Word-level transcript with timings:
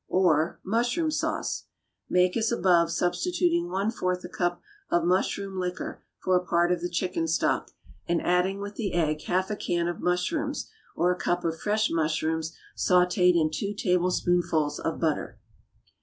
Or, 0.09 0.59
=MUSHROOM 0.65 1.11
SAUCE.= 1.11 1.65
Make 2.09 2.35
as 2.35 2.51
above, 2.51 2.89
substituting 2.89 3.69
one 3.69 3.91
fourth 3.91 4.23
a 4.23 4.29
cup 4.29 4.59
of 4.89 5.03
mushroom 5.03 5.59
liquor 5.59 6.01
for 6.17 6.35
a 6.35 6.43
part 6.43 6.71
of 6.71 6.81
the 6.81 6.89
chicken 6.89 7.27
stock, 7.27 7.69
and 8.07 8.19
adding 8.19 8.59
with 8.59 8.77
the 8.77 8.93
egg 8.95 9.21
half 9.25 9.51
a 9.51 9.55
can 9.55 9.87
of 9.87 9.99
mushrooms, 10.01 10.67
or 10.95 11.11
a 11.11 11.15
cup 11.19 11.45
of 11.45 11.59
fresh 11.59 11.91
mushrooms 11.91 12.57
sautéd 12.75 13.35
in 13.39 13.51
two 13.51 13.75
tablespoonfuls 13.75 14.79
of 14.79 14.99
butter. 14.99 15.37